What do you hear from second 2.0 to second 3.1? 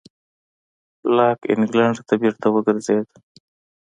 ته بېرته وګرځېد.